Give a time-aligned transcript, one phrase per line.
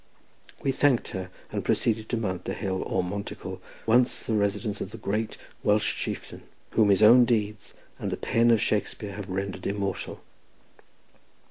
[0.63, 4.89] We thanked her, and proceeded to mount the hill, or monticle, once the residence of
[4.89, 9.67] the great Welsh chieftain, whom his own deeds and the pen of Shakespear have rendered
[9.67, 10.23] immortal.